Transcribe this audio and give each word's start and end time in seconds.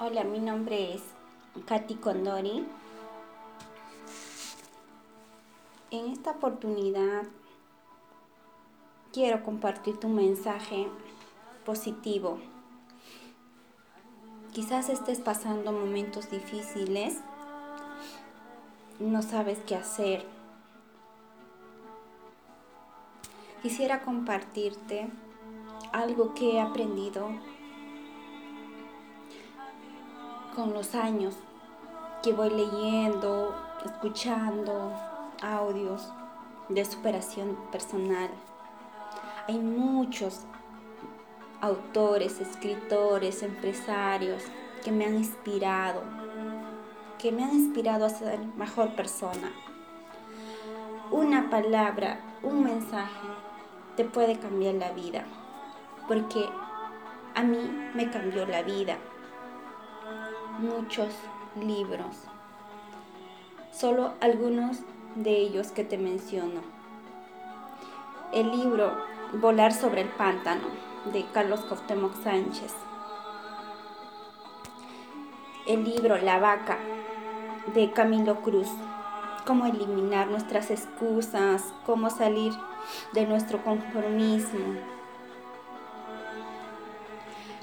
Hola, 0.00 0.24
mi 0.24 0.40
nombre 0.40 0.92
es 0.92 1.02
Katy 1.66 1.94
Condori. 1.94 2.66
En 5.92 6.10
esta 6.10 6.32
oportunidad 6.32 7.22
quiero 9.12 9.44
compartir 9.44 10.00
tu 10.00 10.08
mensaje 10.08 10.88
positivo. 11.64 12.40
Quizás 14.52 14.88
estés 14.88 15.20
pasando 15.20 15.70
momentos 15.70 16.28
difíciles, 16.28 17.20
no 18.98 19.22
sabes 19.22 19.60
qué 19.64 19.76
hacer. 19.76 20.26
Quisiera 23.62 24.02
compartirte 24.02 25.08
algo 25.92 26.34
que 26.34 26.54
he 26.54 26.60
aprendido 26.60 27.28
con 30.54 30.72
los 30.72 30.94
años 30.94 31.34
que 32.22 32.32
voy 32.32 32.50
leyendo, 32.50 33.54
escuchando 33.84 34.92
audios 35.42 36.08
de 36.68 36.84
superación 36.84 37.56
personal. 37.70 38.30
Hay 39.48 39.58
muchos 39.58 40.40
autores, 41.60 42.40
escritores, 42.40 43.42
empresarios 43.42 44.42
que 44.84 44.92
me 44.92 45.06
han 45.06 45.16
inspirado, 45.16 46.02
que 47.18 47.32
me 47.32 47.44
han 47.44 47.52
inspirado 47.52 48.06
a 48.06 48.10
ser 48.10 48.38
mejor 48.56 48.94
persona. 48.94 49.52
Una 51.10 51.50
palabra, 51.50 52.20
un 52.42 52.62
mensaje 52.64 53.28
te 53.96 54.04
puede 54.04 54.38
cambiar 54.38 54.74
la 54.74 54.92
vida, 54.92 55.24
porque 56.08 56.48
a 57.34 57.42
mí 57.42 57.90
me 57.94 58.10
cambió 58.10 58.46
la 58.46 58.62
vida 58.62 58.98
muchos 60.58 61.08
libros, 61.60 62.16
solo 63.72 64.12
algunos 64.20 64.78
de 65.16 65.36
ellos 65.36 65.68
que 65.72 65.84
te 65.84 65.98
menciono. 65.98 66.60
El 68.32 68.50
libro 68.50 68.92
Volar 69.34 69.72
sobre 69.72 70.02
el 70.02 70.08
pántano 70.08 70.62
de 71.12 71.24
Carlos 71.32 71.60
Coftemoc 71.60 72.14
Sánchez. 72.22 72.72
El 75.66 75.84
libro 75.84 76.18
La 76.18 76.38
vaca 76.38 76.78
de 77.74 77.90
Camilo 77.92 78.42
Cruz. 78.42 78.68
Cómo 79.46 79.66
eliminar 79.66 80.28
nuestras 80.28 80.70
excusas, 80.70 81.74
cómo 81.84 82.10
salir 82.10 82.52
de 83.12 83.26
nuestro 83.26 83.62
conformismo. 83.62 84.78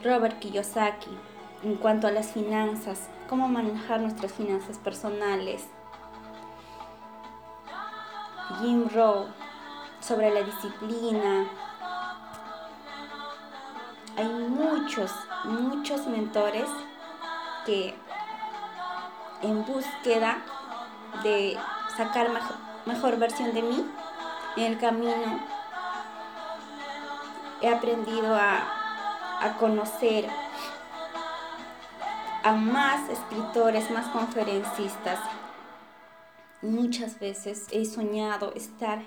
Robert 0.03 0.39
Kiyosaki, 0.39 1.17
en 1.63 1.75
cuanto 1.75 2.07
a 2.07 2.11
las 2.11 2.31
finanzas, 2.31 3.07
cómo 3.29 3.47
manejar 3.47 4.01
nuestras 4.01 4.31
finanzas 4.33 4.77
personales. 4.77 5.67
Jim 8.59 8.87
Rowe 8.93 9.27
sobre 10.01 10.31
la 10.31 10.43
disciplina. 10.43 11.47
Hay 14.17 14.27
muchos, 14.27 15.11
muchos 15.45 16.05
mentores 16.07 16.67
que 17.65 17.95
en 19.41 19.65
búsqueda 19.65 20.41
de 21.23 21.57
sacar 21.95 22.29
mejor, 22.29 22.55
mejor 22.85 23.17
versión 23.17 23.53
de 23.53 23.61
mí 23.61 23.85
en 24.57 24.63
el 24.63 24.79
camino 24.79 25.39
he 27.61 27.69
aprendido 27.69 28.35
a, 28.35 28.57
a 29.41 29.53
conocer 29.59 30.27
a 32.43 32.53
más 32.53 33.09
escritores, 33.09 33.91
más 33.91 34.07
conferencistas. 34.07 35.19
Muchas 36.61 37.19
veces 37.19 37.67
he 37.71 37.85
soñado 37.85 38.53
estar 38.53 39.03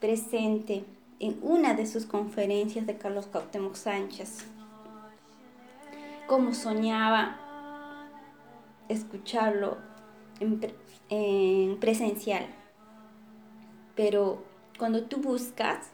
presente 0.00 0.84
en 1.18 1.38
una 1.42 1.74
de 1.74 1.86
sus 1.86 2.06
conferencias 2.06 2.86
de 2.86 2.98
Carlos 2.98 3.26
Cuauhtémoc 3.26 3.74
Sánchez. 3.74 4.44
Como 6.26 6.54
soñaba 6.54 7.36
escucharlo 8.88 9.78
en, 10.40 10.60
en 11.08 11.78
presencial. 11.80 12.46
Pero 13.94 14.44
cuando 14.78 15.04
tú 15.04 15.18
buscas, 15.18 15.88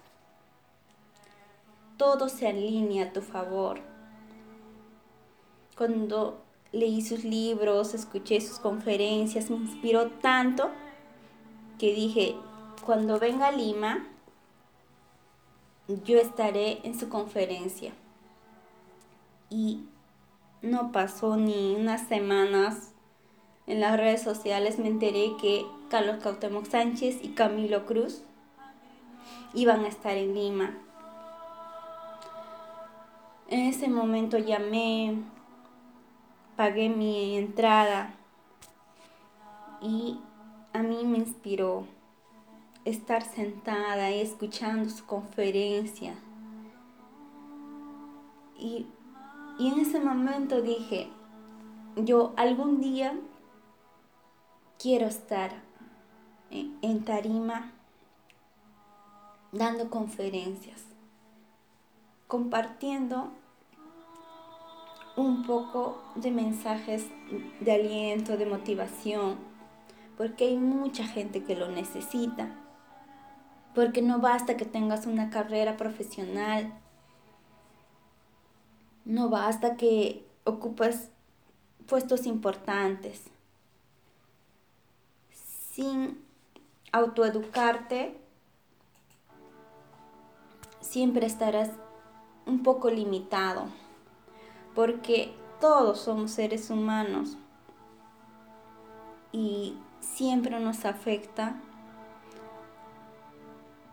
todo 1.97 2.29
se 2.29 2.49
alinea 2.49 3.07
a 3.07 3.13
tu 3.13 3.21
favor 3.21 3.92
cuando 5.77 6.43
leí 6.73 7.03
sus 7.03 7.25
libros, 7.25 7.95
escuché 7.95 8.41
sus 8.41 8.59
conferencias, 8.59 9.51
me 9.51 9.57
inspiró 9.57 10.11
tanto 10.11 10.71
que 11.79 11.95
dije, 11.95 12.37
cuando 12.85 13.19
venga 13.19 13.49
a 13.49 13.53
Lima, 13.53 14.07
yo 16.05 16.19
estaré 16.19 16.81
en 16.85 16.99
su 16.99 17.09
conferencia. 17.09 17.93
Y 19.51 19.85
no 20.63 20.93
pasó 20.93 21.37
ni 21.37 21.75
unas 21.75 22.09
semanas 22.09 22.93
en 23.67 23.81
las 23.81 23.97
redes 23.97 24.23
sociales 24.23 24.79
me 24.79 24.89
enteré 24.89 25.37
que 25.41 25.65
Carlos 25.89 26.17
Cautemoc 26.23 26.67
Sánchez 26.67 27.23
y 27.23 27.29
Camilo 27.29 27.87
Cruz 27.87 28.23
iban 29.55 29.85
a 29.85 29.89
estar 29.89 30.17
en 30.17 30.35
Lima. 30.35 30.79
En 33.49 33.61
ese 33.61 33.89
momento 33.89 34.39
llamé, 34.39 35.23
pagué 36.63 36.89
mi 36.89 37.37
entrada 37.37 38.15
y 39.81 40.21
a 40.73 40.81
mí 40.81 41.05
me 41.05 41.19
inspiró 41.19 41.89
estar 42.85 43.25
sentada 43.25 44.13
y 44.13 44.21
escuchando 44.21 44.89
su 44.89 45.05
conferencia. 45.05 46.15
Y, 48.57 48.87
y 49.59 49.73
en 49.73 49.81
ese 49.81 49.99
momento 49.99 50.63
dije, 50.63 51.11
yo 51.97 52.33
algún 52.37 52.81
día 52.81 53.13
quiero 54.79 55.07
estar 55.07 55.51
en 56.53 57.05
tarima 57.05 57.73
dando 59.51 59.91
conferencias, 59.91 60.85
compartiendo 62.29 63.33
un 65.17 65.45
poco 65.45 66.03
de 66.15 66.31
mensajes 66.31 67.07
de 67.61 67.73
aliento, 67.73 68.37
de 68.37 68.47
motivación, 68.47 69.37
porque 70.17 70.47
hay 70.47 70.57
mucha 70.57 71.07
gente 71.07 71.45
que 71.45 71.57
lo 71.57 71.69
necesita. 71.69 72.49
Porque 73.75 74.03
no 74.03 74.19
basta 74.19 74.57
que 74.57 74.65
tengas 74.65 75.07
una 75.07 75.31
carrera 75.31 75.77
profesional, 75.77 76.73
no 79.05 79.31
basta 79.31 79.77
que 79.77 80.27
ocupes 80.45 81.11
puestos 81.87 82.27
importantes. 82.27 83.23
Sin 85.73 86.23
autoeducarte, 86.93 88.19
siempre 90.81 91.27
estarás 91.27 91.71
un 92.45 92.63
poco 92.63 92.91
limitado 92.91 93.82
porque 94.75 95.35
todos 95.61 96.01
somos 96.01 96.33
seres 96.33 96.71
humanos 96.71 97.37
y 99.33 99.77
siempre 100.01 100.59
nos 100.61 100.85
afecta 100.85 101.57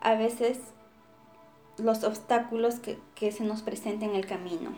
a 0.01 0.16
veces 0.16 0.59
los 1.78 2.03
obstáculos 2.03 2.75
que, 2.79 3.31
se 3.31 3.44
nos 3.44 3.62
presentan 3.62 4.09
en 4.09 4.16
el 4.16 4.25
camino. 4.25 4.72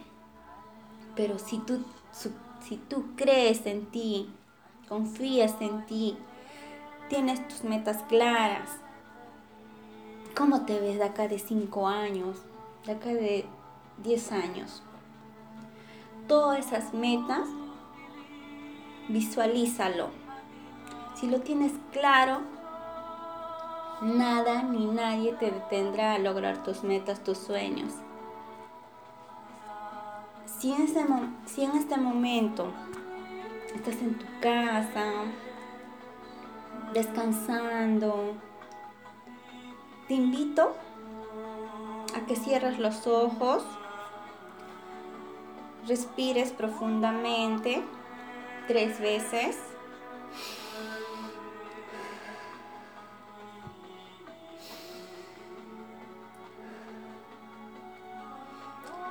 Pero 1.16 1.40
si 1.40 1.58
tú, 1.60 1.84
si 2.12 2.78
tú 2.78 3.06
crees 3.16 3.66
en 3.66 3.86
ti, 3.88 4.30
confías 4.88 5.56
en 5.62 5.86
ti, 5.86 6.18
tienes 7.10 7.48
tus 7.48 7.64
metas 7.64 8.04
claras, 8.04 8.70
¿cómo 10.36 10.66
te 10.66 10.80
ves 10.80 10.98
de 10.98 11.06
acá 11.06 11.28
de 11.28 11.40
5 11.40 11.88
años, 11.88 12.38
de 12.86 12.92
acá 12.94 13.10
de 13.10 13.46
10 14.04 14.32
años? 14.32 14.84
Todas 16.28 16.60
esas 16.66 16.94
metas, 16.94 17.48
visualízalo. 19.10 20.10
Si 21.16 21.28
lo 21.28 21.42
tienes 21.42 21.74
claro, 21.92 22.42
nada 24.02 24.64
ni 24.64 24.86
nadie 24.86 25.34
te 25.34 25.52
detendrá 25.52 26.14
a 26.14 26.20
lograr 26.20 26.64
tus 26.64 26.84
metas, 26.84 27.24
tus 27.24 27.38
sueños. 27.38 27.94
Si 30.46 30.72
en, 30.72 30.82
este, 30.84 31.06
si 31.46 31.64
en 31.64 31.72
este 31.72 31.98
momento 31.98 32.72
estás 33.74 33.96
en 33.96 34.18
tu 34.18 34.26
casa, 34.42 35.12
descansando, 36.94 38.34
te 40.08 40.14
invito 40.16 40.76
a 42.16 42.26
que 42.26 42.36
cierres 42.36 42.80
los 42.80 43.08
ojos 43.08 43.64
respires 45.88 46.52
profundamente 46.52 47.84
tres 48.68 49.00
veces. 49.00 49.58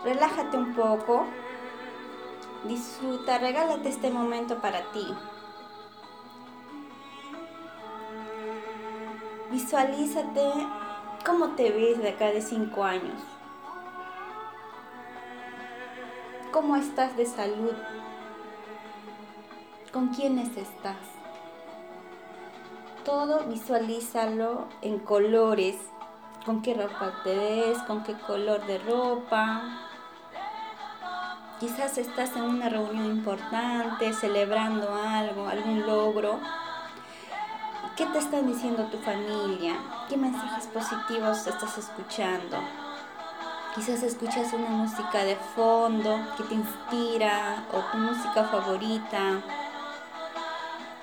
Relájate 0.05 0.57
un 0.57 0.75
poco. 0.75 1.27
Disfruta, 2.65 3.39
regálate 3.39 3.89
este 3.89 4.11
momento 4.11 4.61
para 4.61 4.91
ti. 4.93 5.07
Visualízate 9.51 10.53
cómo 11.25 11.51
te 11.51 11.71
ves 11.71 11.99
de 11.99 12.11
acá 12.11 12.27
de 12.27 12.41
cinco 12.41 12.85
años. 12.85 13.40
¿Cómo 16.53 16.75
estás 16.75 17.17
de 17.17 17.27
salud? 17.27 17.75
¿Con 19.93 20.09
quiénes 20.09 20.57
estás? 20.57 20.97
Todo 23.05 23.45
visualízalo 23.45 24.67
en 24.83 24.99
colores. 24.99 25.77
¿Con 26.45 26.61
qué 26.61 26.75
ropa 26.75 27.23
te 27.23 27.37
ves? 27.37 27.79
¿Con 27.83 28.03
qué 28.03 28.15
color 28.27 28.67
de 28.67 28.79
ropa? 28.79 29.63
Quizás 31.61 31.99
estás 31.99 32.35
en 32.35 32.43
una 32.43 32.69
reunión 32.69 33.07
importante, 33.07 34.13
celebrando 34.13 34.93
algo, 34.93 35.47
algún 35.47 35.87
logro. 35.87 36.41
¿Qué 37.97 38.07
te 38.07 38.19
están 38.19 38.49
diciendo 38.49 38.87
tu 38.87 38.99
familia? 38.99 39.77
¿Qué 40.09 40.17
mensajes 40.17 40.67
positivos 40.67 41.47
estás 41.47 41.79
escuchando? 41.79 42.57
Quizás 43.75 44.03
escuchas 44.03 44.53
una 44.53 44.69
música 44.69 45.25
de 45.25 45.37
fondo 45.37 46.19
que 46.37 46.43
te 46.43 46.55
inspira 46.55 47.65
o 47.73 47.81
tu 47.93 47.99
música 47.99 48.45
favorita 48.45 49.41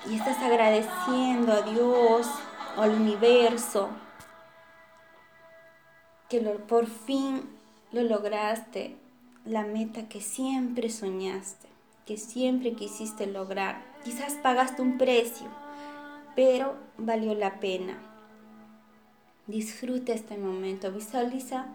y 0.06 0.16
estás 0.16 0.36
agradeciendo 0.42 1.52
a 1.52 1.62
Dios 1.62 2.28
o 2.76 2.82
al 2.82 2.90
universo 2.90 3.88
que 6.28 6.40
por 6.40 6.86
fin 6.86 7.48
lo 7.90 8.02
lograste, 8.02 8.96
la 9.46 9.64
meta 9.64 10.06
que 10.10 10.20
siempre 10.20 10.90
soñaste, 10.90 11.68
que 12.04 12.18
siempre 12.18 12.74
quisiste 12.74 13.26
lograr. 13.26 13.82
Quizás 14.04 14.34
pagaste 14.34 14.82
un 14.82 14.98
precio, 14.98 15.46
pero 16.36 16.76
valió 16.98 17.34
la 17.34 17.60
pena. 17.60 17.96
Disfruta 19.46 20.12
este 20.12 20.36
momento, 20.36 20.92
visualiza 20.92 21.68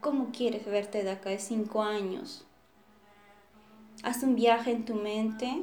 cómo 0.00 0.30
quieres 0.32 0.66
verte 0.66 1.02
de 1.02 1.10
acá 1.10 1.30
de 1.30 1.38
cinco 1.38 1.82
años. 1.82 2.44
Haz 4.02 4.22
un 4.22 4.36
viaje 4.36 4.70
en 4.70 4.84
tu 4.84 4.94
mente. 4.94 5.62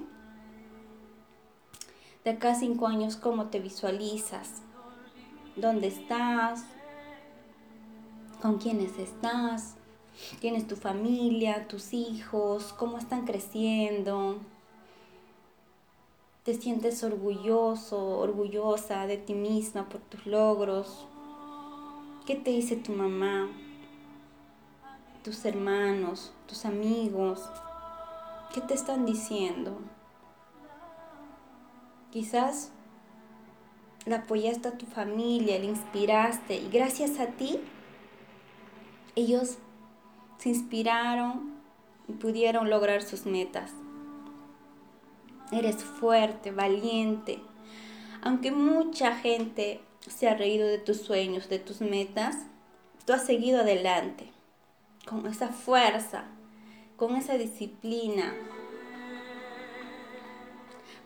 De 2.24 2.32
acá 2.32 2.52
a 2.52 2.56
cinco 2.56 2.88
años, 2.88 3.16
cómo 3.16 3.48
te 3.48 3.60
visualizas. 3.60 4.62
¿Dónde 5.56 5.88
estás? 5.88 6.66
¿Con 8.42 8.58
quiénes 8.58 8.98
estás? 8.98 9.76
¿Tienes 10.40 10.68
tu 10.68 10.76
familia, 10.76 11.68
tus 11.68 11.94
hijos? 11.94 12.74
¿Cómo 12.74 12.98
están 12.98 13.26
creciendo? 13.26 14.40
¿Te 16.44 16.54
sientes 16.54 17.04
orgulloso, 17.04 18.20
orgullosa 18.20 19.08
de 19.08 19.18
ti 19.18 19.34
misma 19.34 19.88
por 19.88 20.02
tus 20.02 20.26
logros? 20.26 21.08
¿Qué 22.26 22.36
te 22.36 22.52
dice 22.52 22.76
tu 22.76 22.92
mamá? 22.92 23.50
Tus 25.26 25.44
hermanos, 25.44 26.32
tus 26.46 26.66
amigos, 26.66 27.50
¿qué 28.54 28.62
te 28.62 28.76
están 28.76 29.08
diciendo? 29.08 29.80
Quizás 32.12 32.70
la 34.06 34.18
apoyaste 34.18 34.68
a 34.68 34.78
tu 34.78 34.86
familia, 34.86 35.58
le 35.58 35.66
inspiraste 35.66 36.58
y 36.58 36.70
gracias 36.70 37.20
a 37.20 37.26
ti 37.26 37.60
ellos 39.16 39.58
se 40.38 40.50
inspiraron 40.50 41.56
y 42.08 42.14
pudieron 42.14 42.70
lograr 42.70 43.02
sus 43.02 43.26
metas. 43.26 43.72
Eres 45.52 45.84
fuerte, 45.84 46.52
valiente. 46.52 47.40
Aunque 48.22 48.52
mucha 48.52 49.16
gente 49.16 49.82
se 50.02 50.30
ha 50.30 50.36
reído 50.36 50.68
de 50.68 50.78
tus 50.78 50.98
sueños, 50.98 51.50
de 51.50 51.58
tus 51.58 51.82
metas, 51.82 52.36
tú 53.08 53.14
has 53.14 53.26
seguido 53.26 53.62
adelante 53.62 54.35
con 55.06 55.28
esa 55.28 55.50
fuerza, 55.50 56.26
con 56.98 57.16
esa 57.16 57.36
disciplina, 57.36 58.34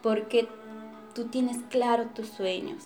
porque 0.02 0.48
tú 1.14 1.26
tienes 1.26 1.58
claro 1.70 2.08
tus 2.08 2.30
sueños. 2.30 2.86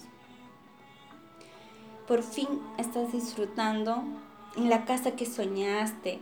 Por 2.07 2.23
fin 2.23 2.47
estás 2.77 3.11
disfrutando 3.13 4.03
en 4.57 4.69
la 4.69 4.85
casa 4.85 5.11
que 5.11 5.25
soñaste. 5.25 6.19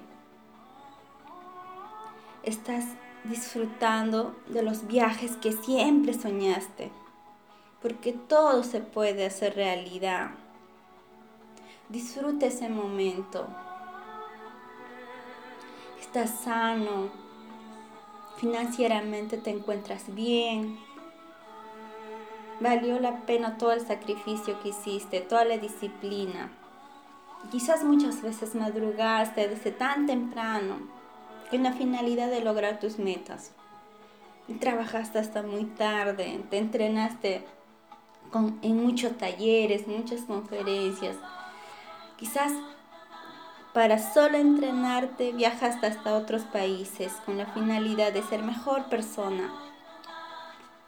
Estás 2.44 2.86
disfrutando 3.24 4.36
de 4.48 4.64
los 4.64 4.88
viajes 4.88 5.38
que 5.38 5.54
siempre 5.54 6.14
soñaste, 6.14 6.92
porque 7.82 8.14
todo 8.14 8.64
se 8.64 8.82
puede 8.82 9.26
hacer 9.26 9.56
realidad. 9.56 10.32
Disfruta 11.90 12.48
ese 12.48 12.70
momento 12.70 13.48
estás 16.14 16.42
sano, 16.42 17.10
financieramente 18.36 19.38
te 19.38 19.50
encuentras 19.50 20.14
bien. 20.14 20.78
Valió 22.60 23.00
la 23.00 23.22
pena 23.22 23.58
todo 23.58 23.72
el 23.72 23.80
sacrificio 23.80 24.60
que 24.60 24.70
hiciste, 24.70 25.22
toda 25.22 25.46
la 25.46 25.58
disciplina. 25.58 26.52
Quizás 27.50 27.86
muchas 27.86 28.22
veces 28.22 28.56
madrugaste 28.56 29.48
desde 29.48 29.72
tan 29.72 30.06
temprano 30.06 30.80
con 31.50 31.64
la 31.64 31.72
finalidad 31.72 32.30
de 32.30 32.42
lograr 32.42 32.82
tus 32.82 33.00
metas. 33.00 33.54
Trabajaste 34.60 35.18
hasta 35.18 35.44
muy 35.44 35.64
tarde, 35.64 36.44
te 36.50 36.58
entrenaste 36.58 37.46
con, 38.32 38.60
en 38.62 38.84
muchos 38.84 39.18
talleres, 39.18 39.88
muchas 39.88 40.24
conferencias. 40.24 41.16
Quizás 42.18 42.52
para 43.74 44.00
solo 44.14 44.38
entrenarte 44.38 45.32
viajas 45.32 45.82
hasta 45.84 46.16
otros 46.16 46.44
países 46.44 47.14
con 47.26 47.38
la 47.38 47.46
finalidad 47.48 48.12
de 48.12 48.24
ser 48.24 48.44
mejor 48.44 48.86
persona, 48.86 49.52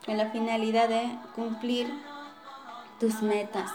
con 0.06 0.18
la 0.18 0.30
finalidad 0.32 0.90
de 0.90 1.18
cumplir 1.36 1.88
tus 3.00 3.22
metas. 3.22 3.72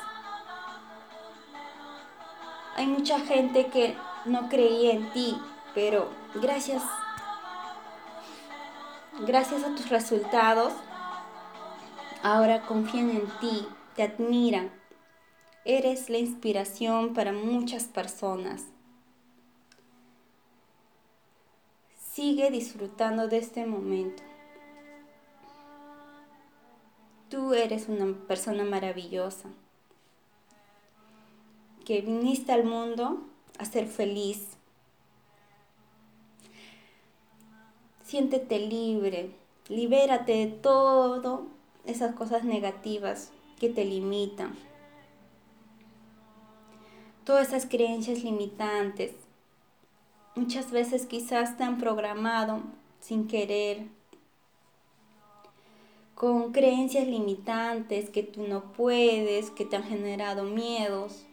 Hay 2.77 2.87
mucha 2.87 3.19
gente 3.21 3.67
que 3.69 3.97
no 4.25 4.49
creía 4.49 4.93
en 4.93 5.11
ti, 5.13 5.37
pero 5.75 6.11
gracias 6.35 6.83
gracias 9.27 9.65
a 9.65 9.75
tus 9.75 9.89
resultados 9.89 10.73
ahora 12.23 12.63
confían 12.63 13.11
en 13.11 13.27
ti, 13.41 13.67
te 13.97 14.03
admiran. 14.03 14.71
Eres 15.65 16.09
la 16.09 16.19
inspiración 16.19 17.15
para 17.15 17.33
muchas 17.33 17.85
personas. 17.85 18.65
Sigue 22.19 22.51
disfrutando 22.51 23.29
de 23.29 23.39
este 23.39 23.65
momento. 23.65 24.25
Tú 27.29 27.55
eres 27.55 27.89
una 27.89 28.13
persona 28.27 28.65
maravillosa, 28.65 29.51
que 31.87 32.01
viniste 32.01 32.51
al 32.51 32.65
mundo 32.65 33.23
a 33.61 33.65
ser 33.67 33.87
feliz. 33.87 34.49
Siéntete 38.03 38.59
libre, 38.59 39.31
libérate 39.69 40.33
de 40.33 40.47
todo 40.49 41.47
esas 41.87 42.17
cosas 42.17 42.43
negativas 42.43 43.31
que 43.61 43.69
te 43.69 43.85
limitan. 43.85 44.57
Todas 47.23 47.47
esas 47.47 47.67
creencias 47.67 48.25
limitantes 48.25 49.28
Muchas 50.39 50.71
veces 50.71 51.05
quizás 51.07 51.57
te 51.57 51.65
han 51.65 51.79
programado 51.79 52.61
sin 53.01 53.27
querer, 53.27 53.89
con 56.15 56.53
creencias 56.53 57.09
limitantes 57.09 58.09
que 58.09 58.23
tú 58.23 58.47
no 58.47 58.73
puedes, 58.73 59.51
que 59.51 59.65
te 59.65 59.75
han 59.75 59.83
generado 59.83 60.45
miedos, 60.45 61.25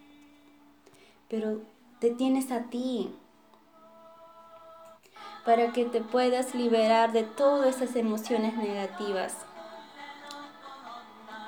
pero 1.29 1.61
te 1.99 2.09
tienes 2.09 2.51
a 2.51 2.63
ti 2.63 3.11
para 5.45 5.71
que 5.71 5.85
te 5.85 6.01
puedas 6.01 6.55
liberar 6.55 7.11
de 7.11 7.21
todas 7.21 7.75
esas 7.75 7.95
emociones 7.95 8.57
negativas. 8.57 9.37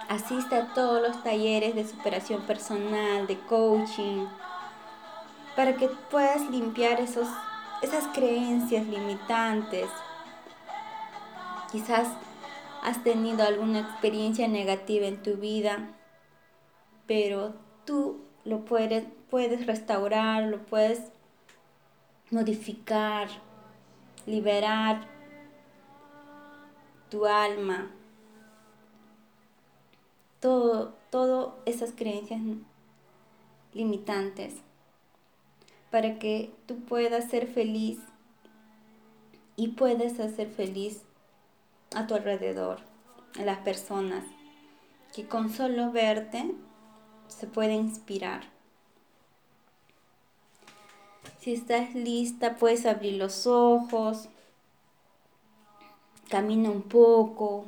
Asiste 0.09 0.55
a 0.55 0.75
todos 0.75 1.01
los 1.01 1.23
talleres 1.23 1.73
de 1.73 1.87
superación 1.87 2.43
personal, 2.43 3.25
de 3.25 3.39
coaching, 3.39 4.27
para 5.57 5.75
que 5.75 5.89
puedas 6.09 6.49
limpiar 6.49 7.01
esos, 7.01 7.27
esas 7.81 8.07
creencias 8.13 8.87
limitantes 8.87 9.89
Quizás 11.71 12.07
has 12.81 13.03
tenido 13.03 13.43
alguna 13.43 13.79
experiencia 13.81 14.47
negativa 14.47 15.05
en 15.05 15.21
tu 15.21 15.35
vida, 15.35 15.89
pero 17.05 17.53
tú 17.85 18.21
lo 18.45 18.63
puedes, 18.63 19.05
puedes 19.29 19.65
restaurar, 19.65 20.43
lo 20.43 20.59
puedes 20.65 21.11
modificar, 22.31 23.27
liberar 24.25 25.07
tu 27.09 27.25
alma. 27.25 27.91
Todo, 30.39 30.93
todo 31.09 31.57
esas 31.65 31.91
creencias 31.91 32.39
limitantes 33.73 34.53
para 35.91 36.19
que 36.19 36.51
tú 36.65 36.79
puedas 36.79 37.29
ser 37.29 37.47
feliz 37.47 37.99
y 39.55 39.69
puedes 39.69 40.19
hacer 40.19 40.49
feliz 40.49 41.01
a 41.95 42.07
tu 42.07 42.15
alrededor, 42.15 42.79
a 43.39 43.43
las 43.43 43.59
personas 43.59 44.23
que 45.13 45.27
con 45.27 45.49
solo 45.51 45.91
verte 45.91 46.53
se 47.27 47.47
puede 47.47 47.73
inspirar. 47.73 48.43
Si 51.39 51.53
estás 51.53 51.95
lista, 51.95 52.57
puedes 52.57 52.85
abrir 52.85 53.13
los 53.13 53.47
ojos, 53.47 54.27
camina 56.29 56.69
un 56.69 56.81
poco, 56.81 57.65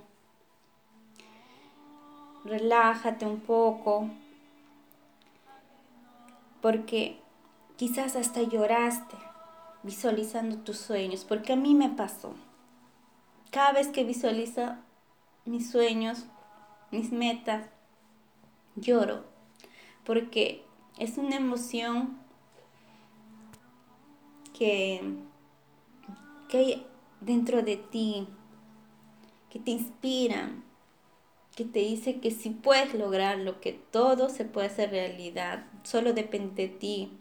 relájate 2.44 3.26
un 3.26 3.40
poco, 3.40 4.10
porque 6.62 7.20
quizás 7.80 8.18
hasta 8.18 8.42
lloraste 8.42 9.16
visualizando 9.84 10.58
tus 10.58 10.78
sueños, 10.78 11.24
porque 11.24 11.54
a 11.54 11.56
mí 11.56 11.74
me 11.74 11.88
pasó. 11.88 12.34
Cada 13.52 13.72
vez 13.72 13.88
que 13.88 14.04
visualizo 14.04 14.76
mis 15.46 15.72
sueños, 15.72 16.26
mis 16.92 17.14
metas, 17.14 17.70
lloro, 18.76 19.24
porque 20.04 20.66
es 20.98 21.18
una 21.18 21.38
emoción 21.38 22.18
que, 24.52 25.02
que 26.50 26.58
hay 26.58 26.86
dentro 27.22 27.64
de 27.64 27.78
ti, 27.78 28.28
que 29.50 29.60
te 29.60 29.72
inspira, 29.72 30.52
que 31.56 31.64
te 31.64 31.80
dice 31.80 32.20
que 32.20 32.32
si 32.32 32.50
puedes 32.50 32.94
lograrlo, 32.94 33.62
que 33.62 33.72
todo 33.72 34.28
se 34.28 34.44
puede 34.44 34.68
hacer 34.68 34.90
realidad, 34.90 35.66
solo 35.84 36.12
depende 36.12 36.68
de 36.68 36.74
ti. 36.74 37.19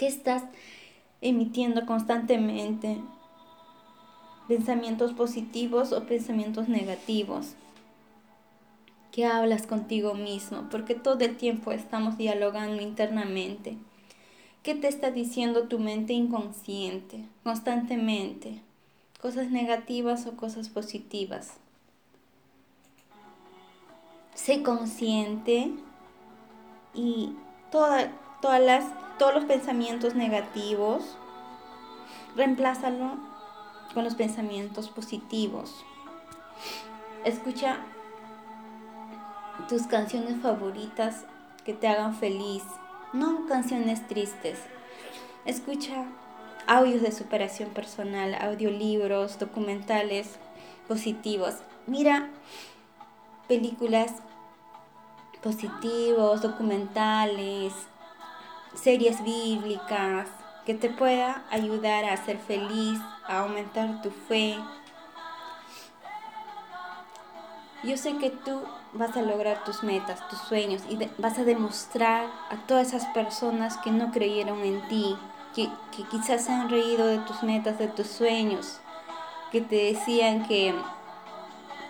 ¿Qué 0.00 0.06
estás 0.06 0.44
emitiendo 1.20 1.84
constantemente? 1.84 2.96
¿Pensamientos 4.48 5.12
positivos 5.12 5.92
o 5.92 6.04
pensamientos 6.04 6.70
negativos? 6.70 7.52
¿Qué 9.12 9.26
hablas 9.26 9.66
contigo 9.66 10.14
mismo? 10.14 10.68
Porque 10.70 10.94
todo 10.94 11.18
el 11.18 11.36
tiempo 11.36 11.70
estamos 11.70 12.16
dialogando 12.16 12.80
internamente. 12.80 13.76
¿Qué 14.62 14.74
te 14.74 14.88
está 14.88 15.10
diciendo 15.10 15.68
tu 15.68 15.78
mente 15.78 16.14
inconsciente 16.14 17.22
constantemente? 17.44 18.62
¿Cosas 19.20 19.50
negativas 19.50 20.24
o 20.24 20.34
cosas 20.34 20.70
positivas? 20.70 21.58
Sé 24.34 24.62
consciente 24.62 25.72
y 26.94 27.34
todas 28.40 28.60
las, 28.60 28.84
todos 29.18 29.34
los 29.34 29.44
pensamientos 29.44 30.14
negativos, 30.14 31.16
reemplázalo 32.36 33.18
con 33.94 34.04
los 34.04 34.14
pensamientos 34.14 34.88
positivos. 34.88 35.84
Escucha 37.24 37.78
tus 39.68 39.82
canciones 39.82 40.40
favoritas 40.40 41.24
que 41.64 41.74
te 41.74 41.88
hagan 41.88 42.14
feliz 42.14 42.62
no 43.12 43.46
canciones 43.46 44.06
tristes. 44.06 44.58
Escucha 45.44 46.04
audios 46.66 47.02
de 47.02 47.10
superación 47.10 47.70
personal, 47.70 48.34
audiolibros, 48.40 49.38
documentales 49.38 50.36
positivos. 50.86 51.56
Mira 51.86 52.28
películas 53.48 54.12
positivos, 55.42 56.42
documentales, 56.42 57.72
series 58.74 59.22
bíblicas 59.24 60.28
que 60.64 60.74
te 60.74 60.90
pueda 60.90 61.44
ayudar 61.50 62.04
a 62.04 62.16
ser 62.24 62.38
feliz, 62.38 63.00
a 63.26 63.40
aumentar 63.40 64.02
tu 64.02 64.10
fe. 64.10 64.56
Yo 67.82 67.96
sé 67.96 68.16
que 68.18 68.30
tú 68.30 68.60
vas 68.92 69.16
a 69.16 69.22
lograr 69.22 69.64
tus 69.64 69.82
metas, 69.82 70.26
tus 70.28 70.38
sueños 70.40 70.82
y 70.88 70.98
vas 71.18 71.38
a 71.38 71.44
demostrar 71.44 72.26
a 72.50 72.56
todas 72.66 72.88
esas 72.88 73.06
personas 73.14 73.78
que 73.78 73.90
no 73.90 74.10
creyeron 74.10 74.62
en 74.64 74.86
ti, 74.88 75.16
que, 75.54 75.68
que 75.96 76.02
quizás 76.04 76.44
se 76.44 76.52
han 76.52 76.68
reído 76.68 77.06
de 77.06 77.18
tus 77.18 77.42
metas, 77.42 77.78
de 77.78 77.88
tus 77.88 78.06
sueños, 78.06 78.80
que 79.50 79.60
te 79.62 79.76
decían 79.76 80.46
que, 80.46 80.74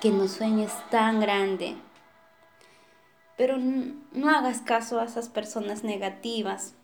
que 0.01 0.11
no 0.11 0.29
sueñes 0.29 0.73
tan 0.91 1.21
grande. 1.21 1.77
Pero 3.41 3.57
no 3.57 4.29
hagas 4.29 4.61
caso 4.61 5.01
a 5.01 5.07
esas 5.07 5.31
personas 5.31 5.83
negativas 5.83 6.75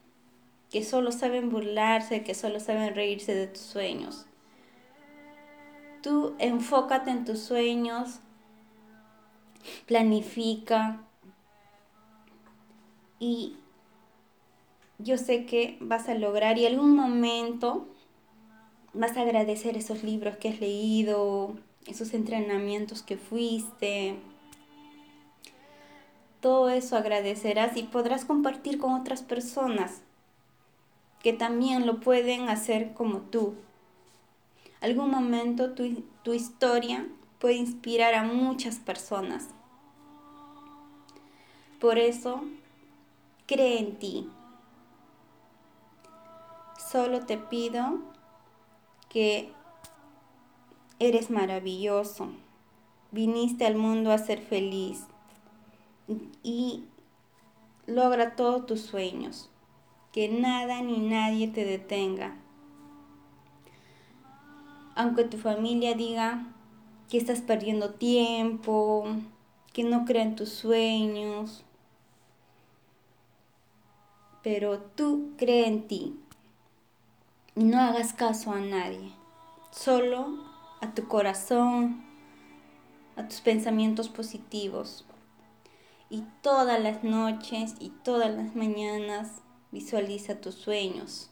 que 0.71 0.83
solo 0.83 1.13
saben 1.13 1.51
burlarse, 1.51 2.25
que 2.25 2.35
solo 2.35 2.61
saben 2.61 2.95
reírse 2.95 3.35
de 3.35 3.47
tus 3.47 3.61
sueños. 3.61 4.25
Tú 6.03 6.35
enfócate 6.39 7.11
en 7.11 7.27
tus 7.27 7.41
sueños, 7.41 8.21
planifica 9.85 11.05
y 13.19 13.59
yo 14.99 15.19
sé 15.19 15.45
que 15.45 15.77
vas 15.83 16.09
a 16.09 16.15
lograr 16.15 16.57
y 16.57 16.65
algún 16.65 16.97
momento 16.97 17.87
vas 18.95 19.19
a 19.19 19.21
agradecer 19.21 19.77
esos 19.77 20.03
libros 20.03 20.39
que 20.39 20.49
has 20.49 20.61
leído, 20.61 21.55
esos 21.87 22.15
entrenamientos 22.15 23.03
que 23.03 23.19
fuiste. 23.19 24.17
Todo 26.41 26.69
eso 26.69 26.97
agradecerás 26.97 27.77
y 27.77 27.85
podrás 27.85 28.25
compartir 28.25 28.79
con 28.79 28.93
otras 28.93 29.23
personas 29.23 30.03
que 31.23 31.33
también 31.33 31.87
lo 31.87 32.01
pueden 32.01 32.49
hacer 32.49 32.93
como 32.93 33.19
tú. 33.19 33.55
Algún 34.81 35.11
momento 35.11 35.73
tu, 35.73 36.05
tu 36.23 36.35
historia 36.35 37.09
puede 37.41 37.55
inspirar 37.55 38.15
a 38.15 38.23
muchas 38.23 38.77
personas. 38.77 39.49
Por 41.81 41.99
eso, 41.99 42.43
cree 43.47 43.81
en 43.81 43.99
ti. 43.99 44.31
Solo 46.91 47.27
te 47.27 47.39
pido 47.39 47.99
que 49.09 49.53
eres 50.99 51.31
maravilloso. 51.31 52.29
Viniste 53.11 53.67
al 53.67 53.77
mundo 53.77 54.13
a 54.13 54.19
ser 54.19 54.41
feliz 54.41 55.07
y 56.43 56.85
logra 57.87 58.37
todos 58.37 58.67
tus 58.67 58.81
sueños. 58.81 59.51
Que 60.13 60.29
nada 60.29 60.81
ni 60.83 60.99
nadie 60.99 61.49
te 61.49 61.65
detenga. 61.65 62.37
Aunque 64.95 65.25
tu 65.25 65.37
familia 65.37 65.95
diga 65.95 66.47
que 67.11 67.19
estás 67.19 67.41
perdiendo 67.41 67.91
tiempo, 67.95 69.07
que 69.73 69.85
no 69.85 70.05
crea 70.07 70.23
en 70.23 70.37
tus 70.37 70.51
sueños, 70.51 71.65
pero 74.43 74.79
tú 74.79 75.33
cree 75.37 75.67
en 75.67 75.87
ti 75.87 76.17
y 77.55 77.65
no 77.65 77.81
hagas 77.81 78.13
caso 78.13 78.53
a 78.53 78.61
nadie, 78.61 79.11
solo 79.71 80.39
a 80.81 80.95
tu 80.95 81.09
corazón, 81.09 82.05
a 83.17 83.27
tus 83.29 83.41
pensamientos 83.41 84.09
positivos. 84.09 85.05
Y 86.09 86.25
todas 86.43 86.81
las 86.81 87.03
noches 87.03 87.75
y 87.81 87.91
todas 87.91 88.31
las 88.35 88.55
mañanas 88.55 89.43
visualiza 89.73 90.41
tus 90.41 90.55
sueños, 90.55 91.31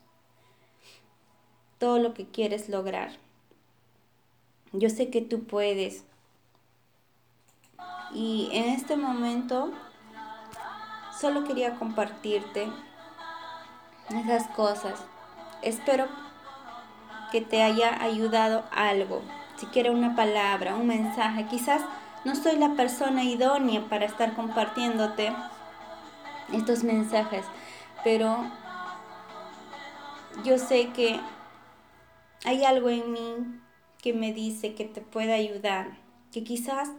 todo 1.78 1.99
lo 1.99 2.12
que 2.12 2.26
quieres 2.26 2.69
lograr. 2.69 3.12
Yo 4.73 4.90
sé 4.90 5.11
que 5.11 5.23
tú 5.23 5.45
puedes. 5.45 6.04
Y 8.12 8.49
en 8.52 8.71
este 8.71 8.97
momento 8.97 9.73
solo 11.21 11.45
quería 11.45 11.76
compartirte 11.76 12.69
esas 14.11 14.49
cosas. 14.49 15.04
Espero 15.62 16.07
que 17.31 17.40
te 17.40 17.62
haya 17.62 18.02
ayudado 18.02 18.64
algo, 18.73 19.23
siquiera 19.57 19.90
una 19.90 20.14
palabra, 20.14 20.76
un 20.76 20.87
mensaje. 20.87 21.47
Quizás 21.47 21.83
no 22.25 22.35
soy 22.35 22.57
la 22.57 22.75
persona 22.75 23.25
idónea 23.25 23.88
para 23.88 24.07
estar 24.07 24.35
compartiéndote 24.35 25.33
estos 26.52 26.85
mensajes, 26.85 27.45
pero 28.02 28.37
yo 30.45 30.59
sé 30.59 30.88
que 30.88 31.21
hay 32.45 32.64
algo 32.64 32.90
en 32.90 33.12
mí 33.12 33.61
que 34.02 34.12
me 34.12 34.33
dice 34.33 34.75
que 34.75 34.85
te 34.85 35.00
puede 35.00 35.33
ayudar, 35.33 35.97
que 36.31 36.45
quizás 36.45 36.90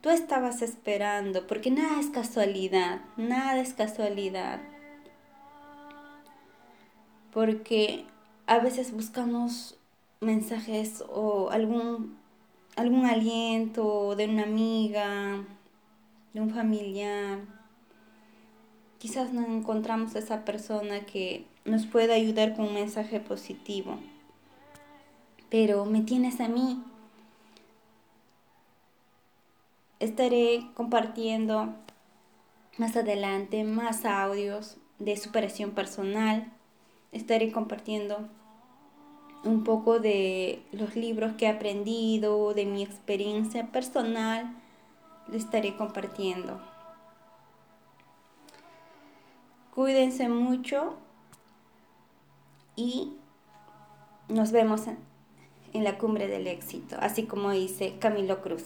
tú 0.00 0.10
estabas 0.10 0.62
esperando, 0.62 1.46
porque 1.46 1.70
nada 1.70 2.00
es 2.00 2.08
casualidad, 2.10 3.00
nada 3.16 3.58
es 3.60 3.74
casualidad. 3.74 4.60
Porque 7.32 8.06
a 8.46 8.58
veces 8.58 8.92
buscamos 8.92 9.78
mensajes 10.20 11.04
o 11.08 11.50
algún, 11.50 12.18
algún 12.76 13.06
aliento 13.06 14.14
de 14.16 14.26
una 14.26 14.44
amiga, 14.44 15.44
de 16.34 16.40
un 16.40 16.50
familiar. 16.50 17.38
Quizás 18.98 19.32
no 19.32 19.44
encontramos 19.46 20.14
esa 20.14 20.44
persona 20.44 21.06
que 21.06 21.46
nos 21.64 21.86
pueda 21.86 22.14
ayudar 22.14 22.54
con 22.54 22.66
un 22.66 22.74
mensaje 22.74 23.18
positivo. 23.18 23.98
Pero 25.48 25.84
me 25.86 26.02
tienes 26.02 26.40
a 26.40 26.48
mí. 26.48 26.82
Estaré 29.98 30.68
compartiendo 30.74 31.74
más 32.76 32.94
adelante 32.96 33.64
más 33.64 34.04
audios 34.04 34.76
de 34.98 35.16
superación 35.16 35.70
personal. 35.70 36.52
Estaré 37.12 37.50
compartiendo 37.52 38.28
un 39.46 39.64
poco 39.64 40.00
de 40.00 40.62
los 40.72 40.96
libros 40.96 41.34
que 41.34 41.46
he 41.46 41.48
aprendido, 41.48 42.52
de 42.52 42.66
mi 42.66 42.82
experiencia 42.82 43.66
personal, 43.68 44.54
lo 45.28 45.36
estaré 45.36 45.76
compartiendo. 45.76 46.60
Cuídense 49.74 50.28
mucho 50.28 50.94
y 52.74 53.12
nos 54.28 54.50
vemos 54.50 54.82
en 55.72 55.84
la 55.84 55.98
cumbre 55.98 56.26
del 56.28 56.46
éxito, 56.46 56.96
así 57.00 57.24
como 57.24 57.50
dice 57.50 57.98
Camilo 57.98 58.42
Cruz. 58.42 58.64